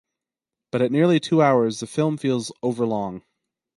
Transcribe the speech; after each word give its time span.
But 0.71 0.81
at 0.81 0.91
nearly 0.91 1.19
two 1.19 1.43
hours, 1.43 1.79
the 1.79 1.85
film 1.85 2.17
feels 2.17 2.51
overlong. 2.63 3.21